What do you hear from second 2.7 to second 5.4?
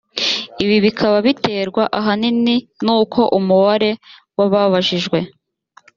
n’uko umubare w’ababajijwe